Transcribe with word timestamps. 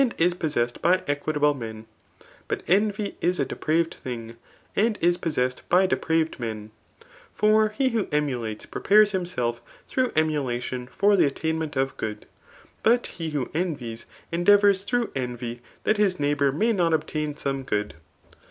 is 0.17 0.33
possessed 0.33 0.81
by 0.81 0.97
eqw 1.07 1.31
table 1.33 1.53
men; 1.53 1.85
but 2.47 2.65
ekivy 2.65 3.13
is 3.21 3.39
a 3.39 3.45
depraYed 3.45 3.91
diing, 4.03 4.35
and 4.75 4.97
is 4.99 5.15
possessed 5.15 5.61
jby 5.69 5.87
depraved 5.89 6.39
men* 6.39 6.71
For 7.35 7.69
he, 7.69 7.89
who 7.89 8.07
emulates 8.11 8.65
pre^axes 8.65 9.11
him 9.11 9.25
6elf 9.25 9.59
through 9.87 10.11
emulation 10.15 10.87
for 10.87 11.15
the 11.15 11.25
attainment 11.27 11.75
of 11.75 11.97
good, 11.97 12.25
bitt 12.83 13.05
he 13.05 13.29
who 13.29 13.51
envies 13.53 14.07
endeavours 14.31 14.85
through 14.85 15.11
envy 15.13 15.61
that 15.83 15.97
his 15.97 16.19
neigh* 16.19 16.33
bour 16.33 16.51
may 16.51 16.73
not 16.73 16.93
obtain 16.95 17.35
some 17.37 17.61
good. 17.61 17.93